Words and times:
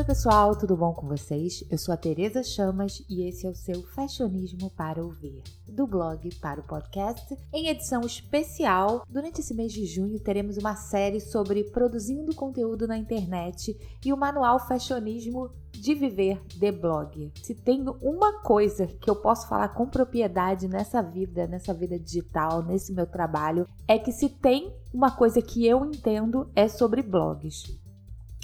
Oi, 0.00 0.06
pessoal, 0.06 0.56
tudo 0.56 0.78
bom 0.78 0.94
com 0.94 1.06
vocês? 1.06 1.62
Eu 1.70 1.76
sou 1.76 1.92
a 1.92 1.96
Tereza 1.96 2.42
Chamas 2.42 3.04
e 3.06 3.28
esse 3.28 3.46
é 3.46 3.50
o 3.50 3.54
seu 3.54 3.82
Fashionismo 3.82 4.70
para 4.70 5.04
ouvir, 5.04 5.42
do 5.68 5.86
blog 5.86 6.34
para 6.36 6.58
o 6.58 6.66
podcast. 6.66 7.36
Em 7.52 7.68
edição 7.68 8.00
especial, 8.00 9.04
durante 9.10 9.42
esse 9.42 9.52
mês 9.52 9.70
de 9.70 9.84
junho 9.84 10.18
teremos 10.18 10.56
uma 10.56 10.74
série 10.74 11.20
sobre 11.20 11.64
produzindo 11.64 12.34
conteúdo 12.34 12.88
na 12.88 12.96
internet 12.96 13.76
e 14.02 14.10
o 14.10 14.16
manual 14.16 14.66
Fashionismo 14.66 15.50
de 15.70 15.94
viver 15.94 16.40
de 16.46 16.72
blog. 16.72 17.30
Se 17.42 17.54
tem 17.54 17.84
uma 18.00 18.40
coisa 18.40 18.86
que 18.86 19.10
eu 19.10 19.16
posso 19.16 19.46
falar 19.50 19.68
com 19.68 19.86
propriedade 19.86 20.66
nessa 20.66 21.02
vida, 21.02 21.46
nessa 21.46 21.74
vida 21.74 21.98
digital, 21.98 22.62
nesse 22.62 22.90
meu 22.94 23.06
trabalho, 23.06 23.68
é 23.86 23.98
que 23.98 24.12
se 24.12 24.30
tem 24.30 24.74
uma 24.94 25.10
coisa 25.10 25.42
que 25.42 25.66
eu 25.66 25.84
entendo 25.84 26.50
é 26.56 26.68
sobre 26.68 27.02
blogs. 27.02 27.78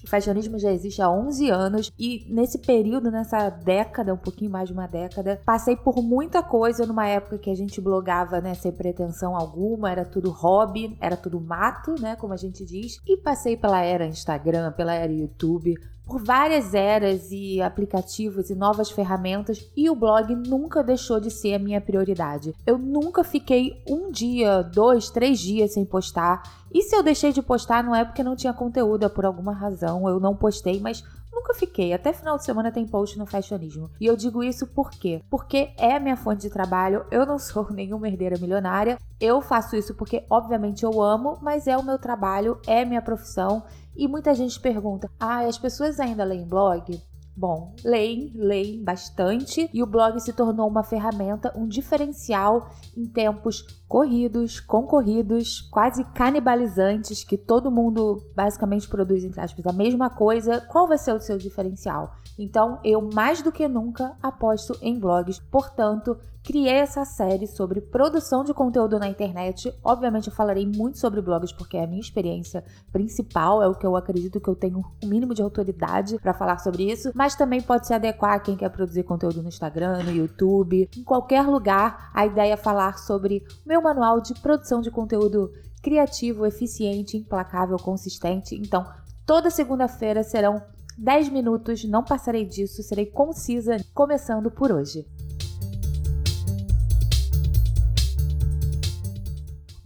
O 0.06 0.08
fashionismo 0.08 0.56
já 0.56 0.70
existe 0.70 1.02
há 1.02 1.10
11 1.10 1.50
anos 1.50 1.92
e 1.98 2.24
nesse 2.28 2.58
período, 2.58 3.10
nessa 3.10 3.50
década, 3.50 4.14
um 4.14 4.16
pouquinho 4.16 4.52
mais 4.52 4.68
de 4.68 4.72
uma 4.72 4.86
década, 4.86 5.42
passei 5.44 5.74
por 5.74 6.00
muita 6.00 6.44
coisa 6.44 6.86
numa 6.86 7.08
época 7.08 7.38
que 7.38 7.50
a 7.50 7.56
gente 7.56 7.80
blogava, 7.80 8.40
né, 8.40 8.54
sem 8.54 8.70
pretensão 8.70 9.36
alguma, 9.36 9.90
era 9.90 10.04
tudo 10.04 10.30
hobby, 10.30 10.96
era 11.00 11.16
tudo 11.16 11.40
mato, 11.40 12.00
né, 12.00 12.14
como 12.14 12.32
a 12.32 12.36
gente 12.36 12.64
diz, 12.64 13.00
e 13.04 13.16
passei 13.16 13.56
pela 13.56 13.82
era 13.82 14.06
Instagram, 14.06 14.70
pela 14.72 14.94
era 14.94 15.12
YouTube, 15.12 15.74
por 16.06 16.22
várias 16.22 16.72
eras 16.72 17.30
e 17.32 17.60
aplicativos 17.60 18.48
e 18.48 18.54
novas 18.54 18.90
ferramentas 18.90 19.68
e 19.76 19.90
o 19.90 19.94
blog 19.94 20.34
nunca 20.34 20.82
deixou 20.82 21.18
de 21.18 21.30
ser 21.30 21.54
a 21.54 21.58
minha 21.58 21.80
prioridade. 21.80 22.54
Eu 22.64 22.78
nunca 22.78 23.24
fiquei 23.24 23.82
um 23.86 24.10
dia, 24.10 24.62
dois, 24.62 25.10
três 25.10 25.40
dias 25.40 25.72
sem 25.72 25.84
postar. 25.84 26.42
E 26.72 26.82
se 26.82 26.94
eu 26.94 27.02
deixei 27.02 27.32
de 27.32 27.42
postar 27.42 27.82
não 27.82 27.94
é 27.94 28.04
porque 28.04 28.22
não 28.22 28.36
tinha 28.36 28.52
conteúdo, 28.52 29.04
é 29.04 29.08
por 29.08 29.24
alguma 29.24 29.52
razão. 29.52 30.08
Eu 30.08 30.20
não 30.20 30.36
postei, 30.36 30.78
mas 30.78 31.02
nunca 31.46 31.54
fiquei. 31.54 31.92
Até 31.92 32.12
final 32.12 32.36
de 32.36 32.44
semana 32.44 32.72
tem 32.72 32.86
post 32.86 33.16
no 33.18 33.26
fashionismo. 33.26 33.90
E 34.00 34.06
eu 34.06 34.16
digo 34.16 34.42
isso 34.42 34.66
por 34.66 34.90
quê? 34.90 35.22
Porque 35.30 35.70
é 35.78 35.94
a 35.94 36.00
minha 36.00 36.16
fonte 36.16 36.42
de 36.42 36.50
trabalho. 36.50 37.06
Eu 37.10 37.24
não 37.24 37.38
sou 37.38 37.70
nenhuma 37.72 38.08
herdeira 38.08 38.38
milionária. 38.40 38.98
Eu 39.20 39.40
faço 39.40 39.76
isso 39.76 39.94
porque, 39.94 40.24
obviamente, 40.28 40.82
eu 40.82 41.00
amo, 41.00 41.38
mas 41.40 41.66
é 41.66 41.76
o 41.76 41.84
meu 41.84 41.98
trabalho, 41.98 42.60
é 42.66 42.84
minha 42.84 43.00
profissão 43.00 43.62
e 43.96 44.06
muita 44.08 44.34
gente 44.34 44.60
pergunta: 44.60 45.08
ah, 45.18 45.40
as 45.40 45.58
pessoas 45.58 46.00
ainda 46.00 46.24
leem 46.24 46.46
blog? 46.46 47.00
Bom, 47.36 47.74
leem, 47.84 48.32
leem 48.34 48.82
bastante 48.82 49.68
e 49.70 49.82
o 49.82 49.86
blog 49.86 50.18
se 50.20 50.32
tornou 50.32 50.66
uma 50.66 50.82
ferramenta, 50.82 51.52
um 51.54 51.68
diferencial 51.68 52.70
em 52.96 53.04
tempos 53.04 53.60
corridos, 53.86 54.58
concorridos, 54.58 55.60
quase 55.60 56.02
canibalizantes, 56.14 57.22
que 57.22 57.36
todo 57.36 57.70
mundo 57.70 58.22
basicamente 58.34 58.88
produz, 58.88 59.22
entre 59.22 59.40
aspas, 59.42 59.66
a 59.66 59.72
mesma 59.72 60.08
coisa. 60.08 60.62
Qual 60.62 60.88
vai 60.88 60.96
ser 60.96 61.12
o 61.12 61.20
seu 61.20 61.36
diferencial? 61.36 62.14
Então, 62.38 62.80
eu 62.82 63.06
mais 63.12 63.42
do 63.42 63.52
que 63.52 63.68
nunca 63.68 64.16
aposto 64.22 64.76
em 64.80 64.98
blogs, 64.98 65.38
portanto, 65.38 66.18
criei 66.46 66.74
essa 66.74 67.04
série 67.04 67.46
sobre 67.48 67.80
produção 67.80 68.44
de 68.44 68.54
conteúdo 68.54 69.00
na 69.00 69.08
internet. 69.08 69.74
Obviamente, 69.82 70.28
eu 70.28 70.32
falarei 70.32 70.64
muito 70.64 70.96
sobre 70.96 71.20
blogs 71.20 71.52
porque 71.52 71.76
é 71.76 71.82
a 71.82 71.86
minha 71.88 72.00
experiência 72.00 72.62
principal, 72.92 73.60
é 73.60 73.66
o 73.66 73.74
que 73.74 73.84
eu 73.84 73.96
acredito 73.96 74.40
que 74.40 74.48
eu 74.48 74.54
tenho 74.54 74.78
o 74.78 75.06
um 75.06 75.08
mínimo 75.08 75.34
de 75.34 75.42
autoridade 75.42 76.18
para 76.20 76.32
falar 76.32 76.58
sobre 76.58 76.84
isso, 76.84 77.10
mas 77.16 77.25
também 77.34 77.60
pode 77.60 77.86
se 77.86 77.94
adequar 77.94 78.34
a 78.34 78.40
quem 78.40 78.56
quer 78.56 78.68
produzir 78.68 79.02
conteúdo 79.02 79.42
no 79.42 79.48
Instagram, 79.48 80.02
no 80.02 80.10
YouTube, 80.10 80.88
em 80.96 81.02
qualquer 81.02 81.42
lugar. 81.42 82.10
A 82.14 82.26
ideia 82.26 82.52
é 82.52 82.56
falar 82.56 82.98
sobre 82.98 83.44
meu 83.64 83.82
manual 83.82 84.20
de 84.20 84.34
produção 84.34 84.80
de 84.80 84.90
conteúdo 84.90 85.50
criativo, 85.82 86.46
eficiente, 86.46 87.16
implacável, 87.16 87.76
consistente. 87.78 88.54
Então, 88.54 88.86
toda 89.24 89.50
segunda-feira 89.50 90.22
serão 90.22 90.62
10 90.98 91.28
minutos, 91.28 91.84
não 91.84 92.02
passarei 92.02 92.44
disso, 92.44 92.82
serei 92.82 93.06
concisa, 93.06 93.76
começando 93.92 94.50
por 94.50 94.72
hoje. 94.72 95.06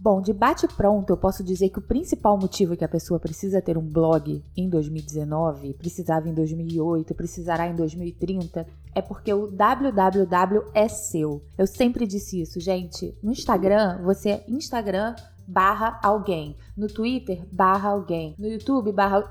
Bom, 0.03 0.19
de 0.19 0.33
bate-pronto, 0.33 1.13
eu 1.13 1.17
posso 1.17 1.43
dizer 1.43 1.69
que 1.69 1.77
o 1.77 1.81
principal 1.83 2.35
motivo 2.35 2.75
que 2.75 2.83
a 2.83 2.89
pessoa 2.89 3.19
precisa 3.19 3.61
ter 3.61 3.77
um 3.77 3.87
blog 3.87 4.43
em 4.57 4.67
2019, 4.67 5.75
precisava 5.75 6.27
em 6.27 6.33
2008, 6.33 7.13
precisará 7.13 7.67
em 7.67 7.75
2030, 7.75 8.65
é 8.95 8.99
porque 8.99 9.31
o 9.31 9.45
www 9.45 10.63
é 10.73 10.87
seu. 10.87 11.43
Eu 11.55 11.67
sempre 11.67 12.07
disse 12.07 12.41
isso, 12.41 12.59
gente. 12.59 13.15
No 13.21 13.31
Instagram, 13.31 14.01
você 14.01 14.31
é 14.31 14.45
Instagram 14.47 15.13
barra 15.47 15.99
alguém. 16.01 16.57
No 16.75 16.87
Twitter, 16.87 17.45
barra 17.51 17.89
alguém. 17.89 18.33
No 18.39 18.47
YouTube, 18.47 18.91
barra 18.91 19.23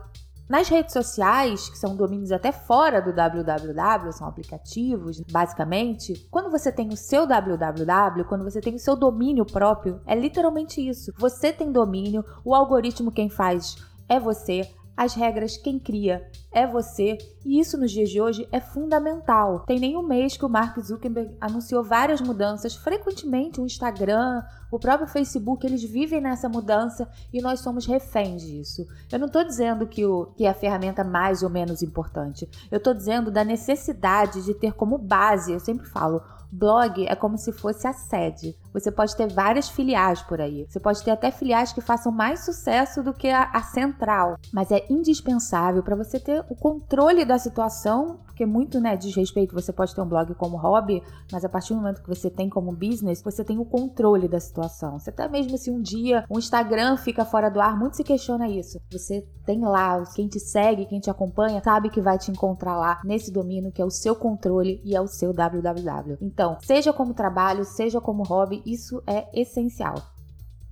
nas 0.51 0.69
redes 0.69 0.93
sociais, 0.93 1.69
que 1.71 1.79
são 1.79 1.95
domínios 1.95 2.33
até 2.33 2.51
fora 2.51 3.01
do 3.01 3.13
www, 3.13 4.13
são 4.13 4.27
aplicativos, 4.27 5.21
basicamente, 5.31 6.27
quando 6.29 6.51
você 6.51 6.73
tem 6.73 6.89
o 6.89 6.97
seu 6.97 7.25
www, 7.25 8.25
quando 8.25 8.43
você 8.43 8.61
tem 8.61 8.75
o 8.75 8.79
seu 8.81 8.97
domínio 8.97 9.47
próprio, 9.47 10.01
é 10.05 10.13
literalmente 10.13 10.81
isso. 10.81 11.13
Você 11.17 11.53
tem 11.53 11.71
domínio, 11.71 12.25
o 12.45 12.53
algoritmo 12.53 13.13
quem 13.13 13.31
faz 13.31 13.77
é 14.09 14.19
você, 14.19 14.69
as 14.97 15.15
regras 15.15 15.57
quem 15.57 15.79
cria 15.79 16.29
é 16.53 16.67
você, 16.67 17.17
e 17.45 17.61
isso 17.61 17.79
nos 17.79 17.91
dias 17.91 18.11
de 18.11 18.21
hoje 18.21 18.49
é 18.51 18.61
fundamental. 18.61 19.61
Tem 19.61 19.79
nem 19.79 19.97
um 19.97 20.03
mês 20.03 20.37
que 20.37 20.45
o 20.45 20.49
Mark 20.49 20.79
Zuckerberg 20.81 21.35
anunciou 21.41 21.83
várias 21.83 22.21
mudanças, 22.21 22.75
frequentemente 22.75 23.61
o 23.61 23.65
Instagram, 23.67 24.43
o 24.71 24.79
próprio 24.79 25.09
Facebook, 25.09 25.67
eles 25.67 25.83
vivem 25.83 26.21
nessa 26.21 26.49
mudança 26.49 27.09
e 27.33 27.41
nós 27.41 27.61
somos 27.61 27.87
reféns 27.87 28.43
disso. 28.43 28.87
Eu 29.11 29.19
não 29.19 29.27
estou 29.27 29.45
dizendo 29.45 29.87
que, 29.87 30.05
o, 30.05 30.27
que 30.37 30.45
é 30.45 30.51
a 30.51 30.55
ferramenta 30.55 31.05
mais 31.05 31.43
ou 31.43 31.51
menos 31.51 31.83
importante, 31.83 32.49
eu 32.71 32.79
estou 32.79 32.93
dizendo 32.93 33.31
da 33.31 33.45
necessidade 33.45 34.45
de 34.45 34.55
ter 34.55 34.75
como 34.75 34.99
base, 34.99 35.53
eu 35.53 35.61
sempre 35.61 35.87
falo, 35.87 36.21
blog 36.51 37.07
é 37.07 37.15
como 37.15 37.39
se 37.39 37.53
fosse 37.53 37.87
a 37.87 37.93
sede. 37.93 38.57
Você 38.73 38.91
pode 38.91 39.17
ter 39.17 39.33
várias 39.33 39.69
filiais 39.69 40.23
por 40.23 40.41
aí. 40.41 40.67
Você 40.69 40.79
pode 40.79 41.03
ter 41.03 41.11
até 41.11 41.31
filiais 41.31 41.73
que 41.73 41.81
façam 41.81 42.13
mais 42.13 42.45
sucesso 42.45 43.03
do 43.03 43.13
que 43.13 43.29
a, 43.29 43.51
a 43.53 43.63
central. 43.63 44.37
Mas 44.53 44.71
é 44.71 44.85
indispensável 44.89 45.83
para 45.83 45.97
você 45.97 46.19
ter 46.19 46.45
o 46.49 46.55
controle 46.55 47.25
da 47.25 47.39
situação, 47.39 48.21
porque 48.25 48.47
muito, 48.47 48.81
né, 48.81 48.97
diz 48.97 49.15
respeito. 49.15 49.55
Você 49.55 49.73
pode 49.73 49.95
ter 49.95 50.01
um 50.01 50.09
blog 50.09 50.35
como 50.35 50.57
hobby, 50.57 51.03
mas 51.33 51.45
a 51.45 51.49
partir 51.49 51.75
do 51.75 51.81
momento 51.81 52.03
que 52.03 52.09
você 52.09 52.31
tem 52.31 52.49
como 52.49 52.73
business, 52.73 53.23
você 53.23 53.45
tem 53.45 53.59
o 53.59 53.65
controle 53.65 54.29
da 54.29 54.41
situação. 54.41 54.99
Você 54.99 55.11
até 55.11 55.29
mesmo 55.29 55.59
se 55.59 55.71
um 55.71 55.81
dia 55.81 56.25
o 56.29 56.39
Instagram 56.39 56.97
fica 56.97 57.25
fora 57.25 57.51
do 57.51 57.61
ar, 57.61 57.79
muito 57.79 57.97
se 57.97 58.05
questiona 58.05 58.49
isso. 58.49 58.81
Você 58.91 59.27
tem 59.45 59.61
lá 59.61 60.03
quem 60.15 60.29
te 60.29 60.39
segue, 60.39 60.87
quem 60.87 61.01
te 61.01 61.11
acompanha, 61.11 61.61
sabe 61.65 61.91
que 61.91 62.01
vai 62.01 62.19
te 62.19 62.31
encontrar 62.31 62.77
lá 62.77 63.01
nesse 63.05 63.33
domínio 63.33 63.73
que 63.73 63.83
é 63.83 63.85
o 63.85 63.91
seu 63.91 64.15
controle 64.15 64.81
e 64.85 64.95
é 64.95 65.01
o 65.01 65.07
seu 65.07 65.33
www. 65.33 66.19
Então, 66.21 66.59
seja 66.63 66.93
como 66.93 67.15
trabalho, 67.15 67.65
seja 67.65 68.01
como 68.01 68.23
hobby, 68.23 68.60
isso 68.65 69.03
é 69.07 69.29
essencial. 69.33 69.95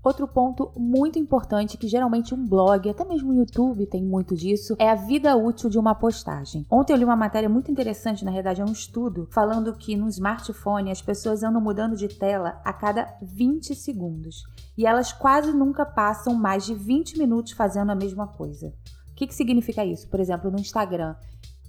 Outro 0.03 0.29
ponto 0.29 0.73
muito 0.77 1.19
importante 1.19 1.77
que 1.77 1.89
geralmente 1.89 2.35
um 2.35 2.47
blog, 2.47 2.89
até 2.89 3.05
mesmo 3.05 3.31
o 3.31 3.35
YouTube 3.35 3.85
tem 3.85 4.03
muito 4.03 4.37
disso, 4.37 4.77
é 4.79 4.89
a 4.89 4.95
vida 4.95 5.37
útil 5.37 5.69
de 5.69 5.79
uma 5.79 5.95
postagem. 5.95 6.65
Ontem 6.71 6.93
eu 6.93 6.97
li 6.97 7.05
uma 7.05 7.17
matéria 7.17 7.49
muito 7.49 7.71
interessante, 7.71 8.25
na 8.25 8.31
verdade 8.31 8.61
é 8.61 8.65
um 8.65 8.73
estudo, 8.73 9.29
falando 9.33 9.75
que 9.75 9.97
no 9.97 10.09
smartphone 10.09 10.91
as 10.91 11.03
pessoas 11.03 11.43
andam 11.43 11.61
mudando 11.61 11.97
de 11.97 12.09
tela 12.09 12.61
a 12.65 12.73
cada 12.73 13.19
20 13.21 13.75
segundos 13.75 14.45
e 14.79 14.87
elas 14.87 15.13
quase 15.13 15.53
nunca 15.53 15.85
passam 15.85 16.33
mais 16.33 16.65
de 16.65 16.75
20 16.75 17.19
minutos 17.19 17.53
fazendo 17.53 17.91
a 17.91 17.97
mesma 17.97 18.29
coisa. 18.29 18.73
O 19.11 19.15
que, 19.17 19.27
que 19.27 19.35
significa 19.35 19.85
isso? 19.85 20.09
Por 20.09 20.21
exemplo, 20.21 20.49
no 20.49 20.61
Instagram, 20.61 21.17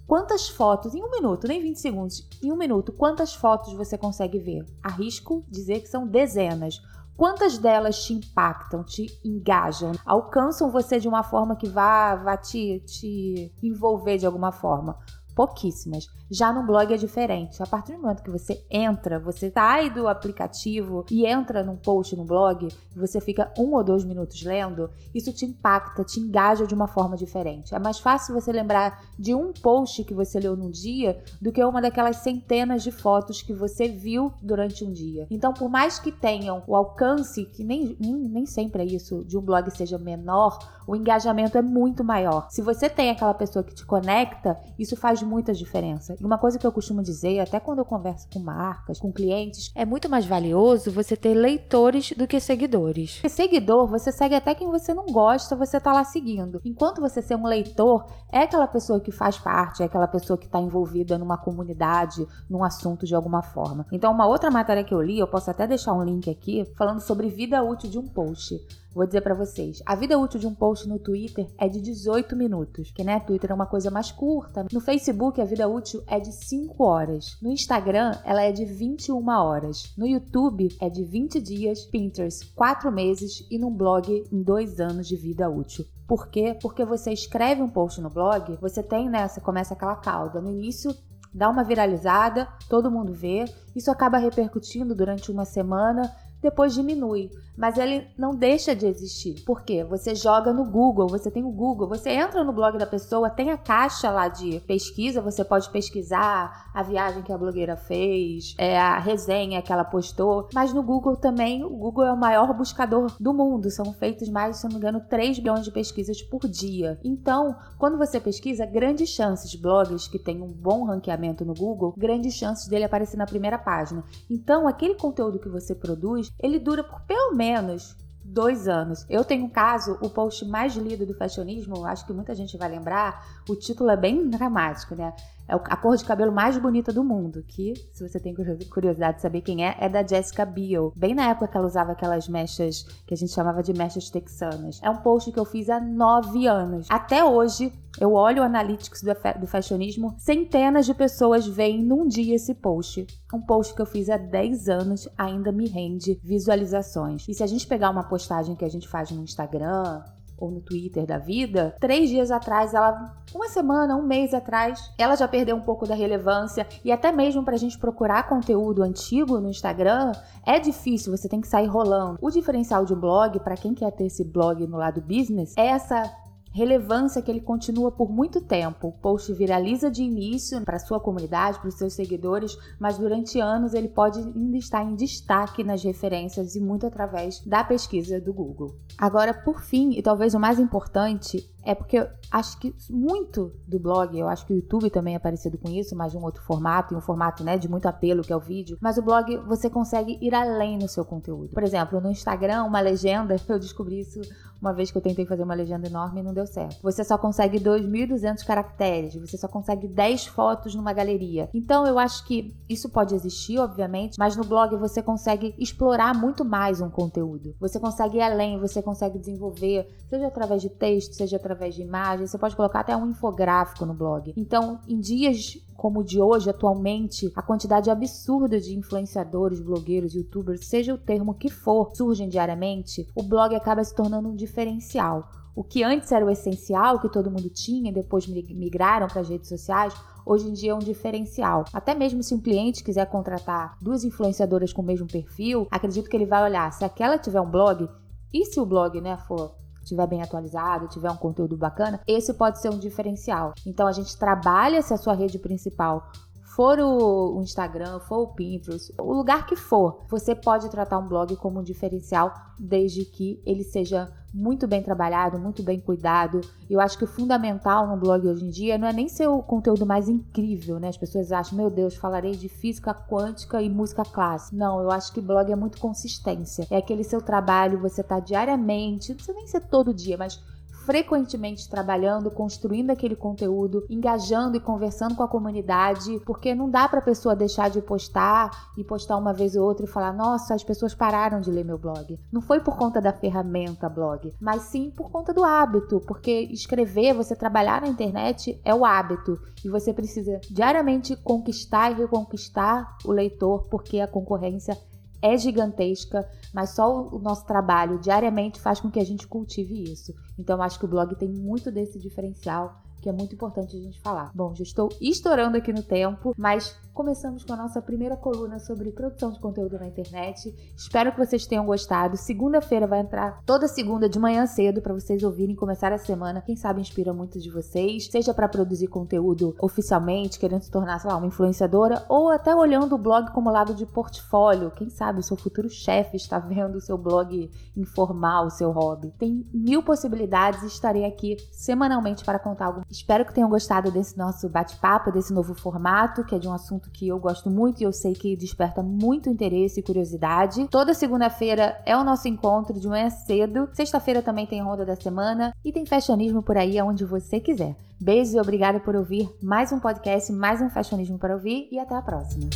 Quantas 0.09 0.50
fotos, 0.50 0.96
em 0.96 1.03
um 1.03 1.12
minuto, 1.12 1.47
nem 1.47 1.62
20 1.62 1.80
segundos, 1.80 2.28
em 2.42 2.52
um 2.52 2.58
minuto, 2.58 2.92
quantas 2.92 3.36
fotos 3.36 3.72
você 3.74 3.96
consegue 3.96 4.40
ver? 4.40 4.66
Arrisco 4.81 5.46
dizer 5.47 5.81
que 5.81 5.88
são 5.88 6.08
dezenas. 6.08 6.81
Quantas 7.16 7.59
delas 7.59 8.03
te 8.03 8.14
impactam, 8.14 8.84
te 8.84 9.06
engajam, 9.24 9.92
alcançam 10.03 10.72
você 10.72 11.00
de 11.00 11.08
uma 11.08 11.22
forma 11.22 11.56
que 11.56 11.70
vá, 11.70 12.16
vá 12.16 12.35
te, 12.35 12.82
te 12.88 13.53
envolver 13.61 14.17
de 14.17 14.26
alguma 14.26 14.52
forma? 14.52 14.97
Pouquíssimas. 15.40 16.09
Já 16.30 16.52
no 16.52 16.68
blog 16.68 16.94
é 16.94 16.97
diferente. 16.97 17.64
A 17.64 17.66
partir 17.66 17.94
do 17.94 18.02
momento 18.02 18.22
que 18.22 18.30
você 18.30 18.62
entra, 18.70 19.18
você 19.18 19.50
sai 19.50 19.90
do 19.90 20.06
aplicativo 20.06 21.06
e 21.09 21.26
entra 21.26 21.64
num 21.64 21.78
post 21.78 22.14
no 22.14 22.26
blog, 22.26 22.68
você 22.94 23.22
fica 23.22 23.50
um 23.58 23.74
ou 23.74 23.82
dois 23.82 24.03
minutos 24.03 24.44
lendo, 24.44 24.90
isso 25.16 25.32
te 25.32 25.46
impacta, 25.46 26.03
te 26.03 26.20
engaja 26.20 26.68
de 26.68 26.76
uma 26.76 26.88
forma 26.88 27.16
diferente. 27.16 27.74
É 27.74 27.80
mais 27.80 28.00
fácil 28.00 28.34
você 28.34 28.52
lembrar 28.52 29.02
de 29.18 29.34
um 29.34 29.53
post 29.53 30.03
que 30.03 30.14
você 30.14 30.41
leu 30.41 30.58
num 30.58 30.70
dia 30.70 31.24
do 31.42 31.53
que 31.53 31.64
uma 31.64 31.82
daquelas 31.82 32.18
centenas 32.18 32.84
de 32.84 32.92
fotos 32.92 33.42
que 33.42 33.53
você 33.53 33.88
viu 33.88 34.34
durante 34.44 34.84
um 34.84 34.92
dia. 34.92 35.26
Então, 35.32 35.53
por 35.53 35.70
mais 35.70 36.00
que 36.00 36.12
tenham 36.12 36.62
o 36.68 36.76
alcance, 36.76 37.46
que 37.46 37.64
nem, 37.64 37.96
nem, 37.97 38.14
nem 38.14 38.46
sempre 38.46 38.84
é 38.84 38.85
isso, 38.85 39.24
de 39.24 39.38
um 39.38 39.42
blog 39.42 39.72
seja 39.72 39.97
menor, 39.97 40.59
o 40.85 40.96
engajamento 40.96 41.58
é 41.58 41.62
muito 41.62 42.03
maior. 42.03 42.47
Se 42.50 42.62
você 42.62 42.90
tem 42.90 43.09
aquela 43.09 43.34
pessoa 43.34 43.64
que 43.64 43.74
te 43.74 43.85
conecta, 43.85 44.59
isso 44.78 44.97
faz 44.97 45.22
muita 45.29 45.53
diferença. 45.53 46.16
E 46.20 46.26
uma 46.26 46.37
coisa 46.37 46.58
que 46.58 46.66
eu 46.66 46.72
costumo 46.72 47.03
dizer, 47.03 47.40
até 47.40 47.59
quando 47.59 47.79
eu 47.79 47.85
converso 47.85 48.28
com 48.34 48.40
marcas, 48.40 48.99
com 48.99 49.11
clientes, 49.11 49.72
é 49.76 49.85
muito 49.85 50.09
mais 50.09 50.26
valioso 50.26 50.91
você 50.91 51.16
ter 51.16 51.34
leitores 51.34 52.11
do 52.17 52.28
que 52.28 52.40
seguidores. 52.40 53.16
Porque 53.16 53.29
seguidor, 53.29 53.87
você 53.87 54.11
segue 54.11 54.35
até 54.35 54.55
quem 54.55 54.67
você 54.67 54.93
não 54.93 55.05
gosta, 55.05 55.55
você 55.55 55.79
tá 55.79 55.93
lá 55.93 56.03
seguindo. 56.03 56.59
Enquanto 56.66 56.99
você 56.99 57.22
ser 57.22 57.35
um 57.35 57.46
leitor, 57.46 58.05
é 58.31 58.40
aquela 58.40 58.67
pessoa 58.67 58.99
que 58.99 59.11
faz 59.11 59.37
parte, 59.37 59.84
é 59.84 59.85
aquela 59.85 60.08
pessoa 60.08 60.37
que 60.37 60.46
está 60.46 60.59
envolvida 60.59 61.17
numa 61.17 61.37
comunidade, 61.37 62.28
num 62.49 62.64
assunto 62.64 63.05
de 63.05 63.14
alguma 63.14 63.41
forma. 63.43 63.85
Então, 63.91 64.11
uma 64.11 64.25
outra 64.25 64.49
matéria 64.49 64.84
que 64.84 64.93
eu 64.93 65.02
li, 65.02 65.20
eu 65.20 65.28
posso 65.28 65.52
até 65.52 65.67
deixar 65.67 65.93
um 65.93 66.03
link 66.03 66.29
aqui, 66.29 66.66
falando 66.75 66.99
sobre 66.99 67.29
vida 67.29 67.61
útil 67.61 67.90
de 67.90 67.99
um 67.99 68.08
post. 68.08 68.59
Vou 68.94 69.06
dizer 69.06 69.22
para 69.22 69.36
vocês, 69.36 69.84
a 69.86 69.96
vida 69.96 70.18
útil 70.18 70.40
de 70.40 70.47
um 70.47 70.53
post 70.53 70.90
no 70.90 70.97
Twitter 70.97 71.47
é 71.58 71.68
de 71.68 71.80
18 71.80 72.36
minutos, 72.36 72.91
que 72.91 73.03
né, 73.03 73.20
Twitter 73.20 73.52
é 73.52 73.53
uma 73.53 73.68
coisa 73.68 73.91
mais 73.91 74.12
curta. 74.12 74.66
No 74.72 74.82
Facebook 74.82 75.40
a 75.40 75.46
vida 75.46 75.68
útil 75.68 76.03
é 76.08 76.20
de 76.20 76.32
5 76.32 76.84
horas. 76.84 77.38
No 77.41 77.52
Instagram 77.52 78.18
ela 78.26 78.41
é 78.41 78.52
de 78.52 78.66
21 78.66 79.30
horas. 79.30 79.94
No 79.96 80.08
YouTube 80.08 80.76
é 80.82 80.90
de 80.90 81.03
20 81.03 81.40
dias, 81.40 81.86
Pinterest 81.86 82.52
4 82.56 82.91
meses 82.91 83.46
e 83.52 83.59
num 83.59 83.72
blog 83.72 84.24
em 84.32 84.41
2 84.41 84.80
anos 84.80 85.08
de 85.08 85.16
vida 85.16 85.47
útil. 85.47 85.85
Por 86.08 86.28
quê? 86.28 86.58
Porque 86.59 86.84
você 86.84 87.14
escreve 87.14 87.62
um 87.62 87.70
post 87.70 88.02
no 88.02 88.09
blog, 88.09 88.58
você 88.59 88.82
tem, 88.82 89.08
né, 89.08 89.28
começa 89.44 89.76
aquela 89.76 89.96
cauda. 89.96 90.42
No 90.42 90.50
início 90.50 90.96
dá 91.32 91.47
uma 91.47 91.64
viralizada, 91.64 92.47
todo 92.68 92.90
mundo 92.90 93.14
vê, 93.14 93.46
isso 93.76 93.92
acaba 93.92 94.18
repercutindo 94.18 94.96
durante 94.96 95.32
uma 95.32 95.46
semana, 95.46 96.12
depois 96.41 96.74
diminui 96.74 97.30
mas 97.59 97.78
ele 97.78 98.08
não 98.18 98.34
deixa 98.34 98.74
de 98.74 98.86
existir. 98.86 99.44
Por 99.44 99.64
quê? 99.64 99.84
Você 99.84 100.16
joga 100.16 100.53
no 100.53 100.64
Google, 100.64 101.09
você 101.09 101.30
tem 101.30 101.44
o 101.44 101.52
Google, 101.52 101.90
você 101.90 102.12
entra 102.12 102.41
no 102.41 102.53
blog 102.53 102.78
da 102.78 102.86
pessoa, 102.86 103.30
tem 103.30 103.52
a 103.52 103.58
caixa 103.58 104.09
lá 104.09 104.30
de 104.30 104.62
pesquisa, 104.62 105.22
você 105.22 105.44
pode 105.44 105.70
pesquisar 105.70 106.72
a 106.74 106.82
viagem 106.82 107.22
que 107.22 107.34
a 107.34 107.38
blogueira 107.38 107.76
fez, 107.76 108.56
é, 108.58 108.80
a 108.80 108.97
resenha 108.97 109.62
que 109.62 109.74
ela 109.74 109.84
postou, 109.84 110.47
mas 110.53 110.72
no 110.72 110.82
Google 110.82 111.18
também, 111.18 111.62
o 111.62 111.70
Google 111.70 112.06
é 112.06 112.14
o 112.14 112.18
maior 112.18 112.53
buscador 112.53 113.14
do 113.20 113.34
mundo, 113.34 113.70
são 113.70 113.92
feitos 113.92 114.30
mais, 114.30 114.56
se 114.56 114.64
não 114.64 114.72
me 114.72 114.78
engano, 114.78 115.02
3 115.02 115.40
bilhões 115.40 115.66
de 115.66 115.72
pesquisas 115.72 116.22
por 116.22 116.47
dia. 116.47 116.97
Então, 117.03 117.58
quando 117.78 117.97
você 117.97 118.22
pesquisa, 118.22 118.66
grandes 118.66 119.09
chances, 119.09 119.53
blogs 119.56 120.08
que 120.08 120.18
têm 120.18 120.42
um 120.42 120.47
bom 120.47 120.85
ranqueamento 120.85 121.44
no 121.44 121.53
Google, 121.53 121.94
grandes 121.97 122.35
chances 122.35 122.70
dele 122.70 122.85
aparecer 122.85 123.18
na 123.18 123.26
primeira 123.26 123.58
página. 123.58 124.02
Então, 124.30 124.66
aquele 124.66 124.96
conteúdo 124.96 125.40
que 125.40 125.50
você 125.50 125.76
produz, 125.76 126.28
ele 126.37 126.59
dura 126.59 126.84
por 126.84 127.02
pelo 127.02 127.34
menos 127.34 127.96
dois 128.23 128.67
anos. 128.67 129.05
Eu 129.09 129.23
tenho 129.23 129.46
um 129.46 129.49
caso, 129.49 129.97
o 130.02 130.09
post 130.09 130.46
mais 130.46 130.76
lido 130.76 131.05
do 131.05 131.16
fashionismo, 131.16 131.85
acho 131.85 132.05
que 132.05 132.14
muita 132.14 132.35
gente 132.35 132.58
vai 132.58 132.70
lembrar, 132.70 133.41
o 133.47 133.55
título 133.55 133.90
é 133.90 133.97
bem 133.97 134.29
dramático, 134.29 134.96
né? 134.96 135.14
É 135.49 135.55
a 135.55 135.75
cor 135.75 135.97
de 135.97 136.05
cabelo 136.05 136.31
mais 136.31 136.55
bonita 136.59 136.93
do 136.93 137.03
mundo, 137.03 137.43
que, 137.47 137.73
se 137.91 138.07
você 138.07 138.19
tem 138.19 138.35
curiosidade 138.69 139.16
de 139.17 139.23
saber 139.23 139.41
quem 139.41 139.66
é, 139.66 139.75
é 139.79 139.90
da 139.90 140.05
Jessica 140.05 140.46
Biel. 140.46 140.93
Bem 140.96 141.16
na 141.16 141.28
época 141.28 141.47
que 141.47 141.57
ela 141.57 141.66
usava 141.66 141.93
aquelas 141.93 142.28
mechas 142.29 142.84
que 143.07 143.16
a 143.16 143.17
gente 143.17 143.34
chamava 143.34 143.63
de 143.63 143.73
mechas 143.73 144.11
texanas. 144.11 144.79
É 144.84 144.90
um 144.91 144.97
post 144.97 145.31
que 145.31 145.40
eu 145.40 145.46
fiz 145.46 145.67
há 145.67 145.79
nove 145.79 146.46
anos. 146.46 146.85
Até 146.87 147.23
hoje, 147.23 147.73
eu 147.99 148.13
olho 148.13 148.43
o 148.43 148.46
analytics 148.46 149.01
do, 149.01 149.11
do 149.40 149.47
fashionismo, 149.47 150.13
centenas 150.19 150.85
de 150.85 150.93
pessoas 150.93 151.47
veem 151.47 151.84
num 151.84 152.07
dia 152.07 152.35
esse 152.35 152.53
post. 152.53 153.07
Um 153.34 153.41
post 153.41 153.73
que 153.73 153.81
eu 153.81 153.87
fiz 153.87 154.07
há 154.07 154.17
10 154.17 154.69
anos 154.69 155.09
ainda 155.17 155.51
me 155.51 155.67
rende 155.67 156.19
visualizações. 156.23 157.28
E 157.28 157.34
se 157.34 157.41
a 157.41 157.47
gente 157.47 157.66
pegar 157.66 157.90
uma 157.90 158.03
postagem 158.03 158.55
que 158.55 158.66
a 158.66 158.69
gente 158.69 158.87
faz 158.87 159.09
no 159.09 159.23
Instagram, 159.23 160.03
ou 160.40 160.50
no 160.52 160.62
Twitter 160.62 161.06
da 161.06 161.18
vida, 161.18 161.76
três 161.80 162.09
dias 162.09 162.32
atrás, 162.32 162.74
ela, 162.74 163.16
uma 163.34 163.47
semana, 163.50 163.96
um 163.96 164.03
mês 164.03 164.34
atrás, 164.34 164.91
ela 164.97 165.16
já 165.16 165.28
perdeu 165.28 165.56
um 165.56 165.62
pouco 165.62 165.88
da 165.88 165.96
relevância 165.96 166.68
e 166.84 166.91
até 166.91 167.12
mesmo 167.12 167.44
para 167.44 167.56
a 167.56 167.59
gente 167.59 167.78
procurar 167.78 168.28
conteúdo 168.28 168.84
antigo 168.84 169.40
no 169.40 169.50
Instagram 169.50 170.12
é 170.46 170.59
difícil, 170.59 171.16
você 171.16 171.28
tem 171.28 171.41
que 171.41 171.47
sair 171.47 171.68
rolando. 171.68 172.18
O 172.22 172.30
diferencial 172.30 172.86
de 172.86 172.96
blog, 172.96 173.40
para 173.40 173.56
quem 173.56 173.74
quer 173.74 173.91
ter 173.91 174.06
esse 174.06 174.24
blog 174.24 174.66
no 174.66 174.78
lado 174.78 175.02
business, 175.02 175.53
é 175.58 175.68
essa 175.68 176.03
relevância 176.51 177.22
que 177.22 177.29
ele 177.29 177.41
continua 177.41 177.91
por 177.91 178.09
muito 178.09 178.41
tempo. 178.41 178.87
O 178.87 178.91
post 178.91 179.31
viraliza 179.34 179.90
de 179.90 180.03
início 180.03 180.61
para 180.63 180.79
sua 180.79 180.99
comunidade, 180.99 181.59
para 181.59 181.69
os 181.69 181.75
seus 181.75 181.93
seguidores, 181.93 182.57
mas 182.79 182.97
durante 182.97 183.40
anos 183.40 183.73
ele 183.73 183.87
pode 183.87 184.19
ainda 184.19 184.57
estar 184.57 184.84
em 184.84 184.96
destaque 184.96 185.63
nas 185.63 185.84
referências 185.84 186.55
e 186.55 186.59
muito 186.59 186.85
através 186.85 187.40
da 187.46 187.63
pesquisa 187.63 188.19
do 188.19 188.34
Google. 188.34 188.75
Agora, 188.97 189.34
por 189.34 189.61
fim, 189.61 189.91
e 189.91 190.01
talvez 190.01 190.34
o 190.34 190.40
mais 190.40 190.59
importante, 190.59 191.49
é 191.64 191.76
porque 191.76 191.97
eu 191.97 192.08
acho 192.32 192.59
que 192.59 192.73
muito 192.90 193.52
do 193.67 193.79
blog, 193.79 194.17
eu 194.17 194.28
acho 194.28 194.46
que 194.46 194.53
o 194.53 194.56
YouTube 194.56 194.90
também 194.90 195.16
é 195.16 195.20
parecido 195.20 195.58
com 195.58 195.70
isso, 195.70 195.96
mas 195.96 196.11
de 196.11 196.17
um 196.17 196.23
outro 196.23 196.41
formato, 196.44 196.94
e 196.94 196.97
um 196.97 197.02
formato 197.02 197.44
né, 197.44 197.58
de 197.58 197.70
muito 197.70 197.88
apelo, 197.88 198.23
que 198.23 198.32
é 198.32 198.35
o 198.35 198.40
vídeo. 198.40 198.78
Mas 198.82 198.97
o 198.97 199.02
blog 199.02 199.35
você 199.38 199.70
consegue 199.70 200.17
ir 200.22 200.34
além 200.34 200.78
no 200.78 200.88
seu 200.88 201.03
conteúdo. 201.03 201.50
Por 201.50 201.64
exemplo, 201.64 202.00
no 202.00 202.09
Instagram, 202.09 202.64
uma 202.64 202.79
legenda, 202.79 203.35
eu 203.47 203.59
descobri 203.59 204.00
isso 204.00 204.22
uma 204.61 204.73
vez 204.73 204.91
que 204.91 204.97
eu 204.97 205.02
tentei 205.02 205.26
fazer 205.26 205.44
uma 205.44 205.53
legenda 205.53 205.88
enorme 205.88 206.20
e 206.20 206.23
não 206.23 206.34
deu 206.34 206.46
certo. 206.46 206.82
Você 206.82 207.03
só 207.03 207.17
consegue 207.17 207.59
2.200 207.59 208.46
caracteres, 208.46 209.16
você 209.16 209.38
só 209.38 209.47
consegue 209.47 209.88
10 209.88 210.28
fotos 210.28 210.76
numa 210.76 210.91
galeria. 210.91 211.50
Então 211.53 211.85
eu 211.88 211.97
acho 211.97 212.26
que 212.26 212.56
isso 212.67 212.90
pode 212.90 213.16
existir, 213.16 213.58
obviamente, 213.58 214.17
mas 214.20 214.35
no 214.35 214.44
blog 214.44 214.76
você 214.76 215.02
consegue 215.02 215.56
explorar 215.58 216.14
muito 216.14 216.44
mais 216.44 216.82
um 216.82 216.90
conteúdo. 216.90 217.56
Você 217.59 217.79
consegue 217.79 218.17
ir 218.17 218.22
além, 218.22 218.59
você 218.59 218.82
consegue 218.82 219.17
desenvolver, 219.17 219.88
seja 220.09 220.28
através 220.28 220.61
de 220.61 220.70
texto, 220.70 221.14
seja 221.14 221.38
através 221.38 221.48
de 221.55 221.81
imagem, 221.81 222.25
você 222.25 222.37
pode 222.37 222.55
colocar 222.55 222.81
até 222.81 222.96
um 222.96 223.09
infográfico 223.09 223.85
no 223.85 223.93
blog. 223.93 224.34
Então, 224.35 224.79
em 224.87 224.99
dias 224.99 225.57
como 225.79 226.01
o 226.01 226.03
de 226.03 226.22
hoje, 226.22 226.49
atualmente, 226.49 227.31
a 227.34 227.41
quantidade 227.41 227.90
absurda 227.90 228.59
de 228.59 228.78
influenciadores, 228.78 229.61
blogueiros, 229.61 230.13
youtubers, 230.13 230.67
seja 230.67 230.93
o 230.93 230.97
termo 230.97 231.34
que 231.34 231.49
for, 231.49 231.96
surgem 231.96 232.28
diariamente, 232.28 233.07
o 233.16 233.23
blog 233.23 233.55
acaba 233.55 233.84
se 233.84 233.96
tornando 233.96 234.28
um 234.28 234.35
diferencial. 234.35 235.29
O 235.55 235.63
que 235.63 235.81
antes 235.81 236.11
era 236.11 236.25
o 236.25 236.29
essencial, 236.29 236.99
que 236.99 237.09
todo 237.09 237.31
mundo 237.31 237.49
tinha 237.49 237.91
e 237.91 237.93
depois 237.93 238.28
migraram 238.28 239.07
para 239.07 239.22
as 239.22 239.29
redes 239.29 239.47
sociais, 239.47 239.93
hoje 240.25 240.49
em 240.49 240.53
dia 240.53 240.72
é 240.72 240.75
um 240.75 240.79
diferencial. 240.79 241.66
Até 241.73 241.96
mesmo 241.96 242.22
se 242.22 242.35
um 242.35 242.41
cliente 242.41 242.84
quiser 242.84 243.05
contratar 243.07 243.78
duas 243.81 244.03
influenciadoras 244.03 244.73
com 244.73 244.81
o 244.81 244.85
mesmo 244.85 245.07
perfil, 245.07 245.67
acredito 245.72 246.09
que 246.09 246.16
ele 246.16 246.25
vai 246.25 246.43
olhar 246.43 246.72
se 246.73 246.84
aquela 246.84 247.17
tiver 247.17 247.41
um 247.41 247.49
blog 247.49 247.90
e 248.34 248.46
se 248.46 248.59
o 248.59 248.66
blog, 248.66 249.01
né, 249.01 249.17
for 249.28 249.59
estiver 249.90 250.08
bem 250.08 250.22
atualizado, 250.22 250.88
tiver 250.88 251.12
um 251.12 251.18
conteúdo 251.18 251.58
bacana, 251.58 252.00
esse 252.08 252.34
pode 252.34 252.62
ser 252.62 252.70
um 252.70 252.78
diferencial. 252.78 253.53
Então 253.66 253.88
a 253.88 253.91
gente 253.91 254.18
trabalha 254.18 254.82
se 254.82 254.94
a 254.94 254.97
sua 254.97 255.14
rede 255.14 255.40
principal 255.40 256.12
for 256.56 256.80
o, 256.80 257.41
Instagram, 257.41 258.00
for 258.01 258.20
o 258.20 258.27
Pinterest, 258.34 258.94
o 259.00 259.13
lugar 259.13 259.46
que 259.46 259.56
for, 259.56 260.06
você 260.10 260.36
pode 260.36 260.70
tratar 260.70 260.98
um 260.98 261.08
blog 261.08 261.36
como 261.38 261.60
um 261.60 261.63
diferencial 261.63 262.34
desde 262.60 263.06
que 263.06 263.41
ele 263.46 263.63
seja 263.63 264.12
muito 264.34 264.67
bem 264.67 264.81
trabalhado, 264.81 265.39
muito 265.39 265.63
bem 265.63 265.79
cuidado. 265.79 266.41
Eu 266.70 266.79
acho 266.79 266.98
que 266.98 267.03
o 267.03 267.08
fundamental 267.08 267.88
no 267.88 267.98
blog 267.98 268.27
hoje 268.27 268.46
em 268.46 268.50
dia 268.50 268.77
não 268.77 268.88
é 268.88 268.94
nem 268.94 269.08
ser 269.08 269.27
o 269.27 269.42
conteúdo 269.42 269.86
mais 269.86 270.08
incrível, 270.08 270.80
né? 270.80 270.89
As 270.89 270.98
pessoas 270.98 271.32
acham, 271.32 271.58
meu 271.58 271.70
Deus, 271.70 271.96
falarei 271.96 272.32
de 272.32 272.48
física 272.48 272.94
quântica 272.94 273.62
e 273.62 273.70
música 273.70 274.04
clássica. 274.04 274.56
Não, 274.56 274.82
eu 274.82 274.92
acho 274.92 275.12
que 275.12 275.22
blog 275.22 275.51
é 275.51 275.56
muito 275.56 275.80
consistência. 275.80 276.68
É 276.70 276.77
aquele 276.77 277.04
seu 277.04 277.22
trabalho, 277.22 277.80
você 277.80 278.04
tá 278.04 278.20
diariamente, 278.20 279.10
não 279.10 279.15
precisa 279.15 279.38
nem 279.38 279.48
ser 279.48 279.62
todo 279.62 279.94
dia, 279.94 280.18
mas 280.18 280.39
frequentemente 280.86 281.70
trabalhando, 281.70 282.32
construindo 282.32 282.90
aquele 282.90 283.16
conteúdo, 283.16 283.86
engajando 283.90 284.58
e 284.58 284.60
conversando 284.60 285.16
com 285.16 285.24
a 285.24 285.28
comunidade, 285.28 286.20
porque 286.26 286.56
não 286.56 286.70
dá 286.70 286.88
para 286.88 287.00
a 287.00 287.04
pessoa 287.04 287.36
deixar 287.36 287.70
de 287.70 287.82
postar 287.82 288.72
e 288.78 288.84
postar 288.84 289.18
uma 289.18 289.34
vez 289.34 289.56
ou 289.56 289.66
outra 289.66 289.86
e 289.86 289.90
falar: 289.90 290.14
"Nossa, 290.14 290.54
as 290.54 290.64
pessoas 290.64 290.94
pararam 290.94 291.42
de 291.42 291.52
ler 291.52 291.66
meu 291.66 291.78
blog". 291.78 292.20
Não 292.32 292.42
foi 292.42 292.60
por 292.60 292.78
conta 292.78 293.02
da 293.02 293.14
ferramenta 293.14 293.90
blog, 293.90 294.34
mas 294.40 294.64
sim 294.64 294.92
por 294.92 295.12
conta 295.12 295.34
do 295.34 295.44
hábito, 295.44 296.02
porque 296.08 296.42
escrever, 296.52 297.14
você 297.14 297.36
trabalhar 297.36 297.82
na 297.82 297.88
internet 297.88 298.60
é 298.64 298.74
o 298.74 298.86
hábito 298.86 299.40
e 299.64 299.70
você 299.70 299.94
precisa 299.94 300.40
diariamente 300.50 301.16
conquistar 301.16 301.92
e 301.92 301.96
reconquistar 301.96 302.98
o 303.06 303.12
leitor, 303.12 303.68
porque 303.70 304.00
a 304.00 304.08
concorrência 304.08 304.78
é 305.22 305.38
gigantesca, 305.38 306.28
mas 306.54 306.72
só 306.72 307.08
o 307.08 307.20
nosso 307.20 307.46
trabalho 307.46 308.00
diariamente 308.00 308.60
faz 308.60 308.80
com 308.80 308.90
que 308.90 309.00
a 309.00 309.06
gente 309.06 309.28
cultive 309.28 309.84
isso. 309.84 310.14
Então, 310.38 310.62
acho 310.62 310.80
que 310.80 310.86
o 310.86 310.90
blog 310.90 311.16
tem 311.16 311.30
muito 311.30 311.72
desse 311.72 312.00
diferencial 312.00 312.82
que 313.02 313.10
é 313.10 313.12
muito 313.12 313.34
importante 313.34 313.76
a 313.76 313.80
gente 313.80 314.00
falar. 314.02 314.32
Bom, 314.36 314.54
já 314.54 314.64
estou 314.64 314.90
estourando 315.00 315.58
aqui 315.58 315.72
no 315.72 315.82
tempo, 315.82 316.34
mas 316.38 316.78
começamos 316.93 317.43
com 317.43 317.53
a 317.53 317.58
nossa 317.58 317.81
primeira 317.81 318.17
coluna 318.17 318.60
sobre 318.60 318.91
produção 318.91 319.31
de 319.31 319.39
conteúdo 319.39 319.79
na 319.79 319.88
internet. 319.88 320.53
Espero 320.75 321.12
que 321.12 321.17
vocês 321.17 321.46
tenham 321.46 321.65
gostado. 321.65 322.17
Segunda-feira 322.17 322.86
vai 322.86 323.00
entrar 323.00 323.41
toda 323.46 323.67
segunda 323.67 324.10
de 324.10 324.19
manhã 324.19 324.46
cedo 324.46 324.81
para 324.81 324.93
vocês 324.93 325.24
ouvirem 325.24 325.55
começar 325.55 325.91
a 325.93 325.98
semana. 325.98 326.41
Quem 326.41 326.55
sabe 326.55 326.81
inspira 326.81 327.13
muitos 327.13 327.41
de 327.41 327.50
vocês, 327.50 328.08
seja 328.08 328.34
para 328.34 328.48
produzir 328.48 328.88
conteúdo 328.88 329.55
oficialmente, 329.60 330.39
querendo 330.39 330.62
se 330.62 330.72
tornar, 330.72 331.00
sei 331.00 331.10
lá, 331.10 331.17
uma 331.17 331.27
influenciadora, 331.27 332.03
ou 332.10 332.29
até 332.29 332.55
olhando 332.55 332.96
o 332.96 332.98
blog 332.98 333.31
como 333.31 333.50
lado 333.50 333.74
de 333.74 333.86
portfólio. 333.86 334.72
Quem 334.72 334.89
sabe 334.89 335.19
o 335.19 335.24
seu 335.24 335.38
futuro 335.38 335.69
chefe 335.69 336.17
está 336.17 336.39
vendo 336.39 336.75
o 336.75 336.81
seu 336.81 336.98
blog 336.98 337.50
informal, 337.75 338.48
o 338.48 338.51
seu 338.51 338.72
hobby. 338.72 339.13
Tem 339.17 339.46
mil 339.53 339.84
possibilidades 339.84 340.63
e 340.63 340.67
estarei 340.67 341.05
aqui 341.05 341.38
semanalmente 341.51 342.24
para 342.24 342.39
contar 342.39 342.65
algo. 342.65 342.81
Espero 342.89 343.25
que 343.25 343.34
tenham 343.34 343.50
gostado 343.50 343.91
desse 343.91 344.17
nosso 344.17 344.50
bate-papo, 344.50 345.12
desse 345.12 345.34
novo 345.34 345.53
formato, 345.53 346.24
que 346.24 346.36
é 346.36 346.39
de 346.39 346.48
um 346.48 346.53
assunto 346.53 346.79
assunto 346.80 346.90
que 346.92 347.08
eu 347.08 347.20
gosto 347.20 347.50
muito 347.50 347.82
e 347.82 347.84
eu 347.84 347.92
sei 347.92 348.14
que 348.14 348.36
desperta 348.36 348.82
muito 348.82 349.30
interesse 349.30 349.80
e 349.80 349.84
curiosidade. 349.84 350.68
Toda 350.70 350.94
segunda-feira 350.94 351.80
é 351.86 351.96
o 351.96 352.04
nosso 352.04 352.28
encontro 352.28 352.80
de 352.80 352.88
manhã 352.88 353.10
cedo. 353.10 353.70
Sexta-feira 353.74 354.22
também 354.22 354.46
tem 354.46 354.62
Ronda 354.62 354.86
da 354.86 354.96
Semana 354.96 355.54
e 355.64 355.72
tem 355.72 355.86
fashionismo 355.86 356.42
por 356.42 356.58
aí 356.58 356.80
aonde 356.80 357.06
você 357.06 357.40
quiser. 357.40 357.76
Beijos 358.00 358.34
e 358.34 358.40
obrigada 358.40 358.80
por 358.80 358.96
ouvir 358.96 359.30
mais 359.44 359.72
um 359.74 359.80
podcast, 359.80 360.32
mais 360.32 360.62
um 360.62 360.70
fashionismo 360.70 361.20
para 361.20 361.34
ouvir 361.34 361.68
e 361.70 361.78
até 361.78 361.96
a 361.96 362.02
próxima. 362.02 362.50